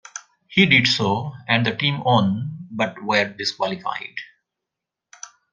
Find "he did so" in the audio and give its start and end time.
0.47-1.35